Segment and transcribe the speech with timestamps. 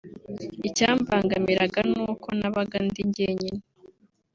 [0.67, 3.61] icyambangamiraga ni uko nabaga ndi njyenyine